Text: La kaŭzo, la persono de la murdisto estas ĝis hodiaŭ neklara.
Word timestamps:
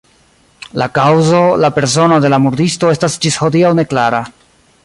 La 0.81 0.87
kaŭzo, 0.95 1.43
la 1.65 1.71
persono 1.77 2.19
de 2.25 2.33
la 2.35 2.41
murdisto 2.47 2.91
estas 2.97 3.19
ĝis 3.27 3.41
hodiaŭ 3.45 3.75
neklara. 3.83 4.25